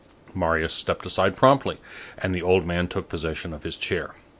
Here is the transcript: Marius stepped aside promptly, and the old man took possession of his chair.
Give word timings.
Marius 0.33 0.73
stepped 0.73 1.05
aside 1.05 1.35
promptly, 1.37 1.77
and 2.17 2.33
the 2.33 2.41
old 2.41 2.65
man 2.65 2.87
took 2.87 3.07
possession 3.07 3.53
of 3.53 3.61
his 3.61 3.77
chair. 3.77 4.15